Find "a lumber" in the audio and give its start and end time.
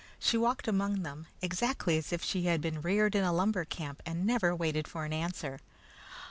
3.23-3.65